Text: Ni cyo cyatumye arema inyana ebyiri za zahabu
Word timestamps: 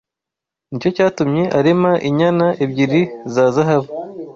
Ni 0.69 0.77
cyo 0.81 0.89
cyatumye 0.95 1.43
arema 1.57 1.91
inyana 2.07 2.47
ebyiri 2.63 3.01
za 3.33 3.45
zahabu 3.55 3.89